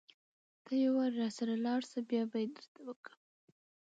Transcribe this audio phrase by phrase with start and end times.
[0.63, 3.19] ته يوارې راسره لاړ شه بيا به يې درته وکړم.